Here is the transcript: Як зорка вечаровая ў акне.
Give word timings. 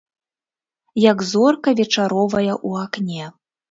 Як 1.11 1.19
зорка 1.33 1.69
вечаровая 1.83 2.49
ў 2.67 2.87
акне. 2.89 3.35